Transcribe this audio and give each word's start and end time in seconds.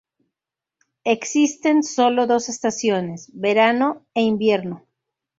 Existen 1.03 1.83
solo 1.83 2.25
dos 2.25 2.49
estaciones: 2.49 3.29
verano 3.35 4.03
e 4.15 4.21
invierno. 4.23 4.83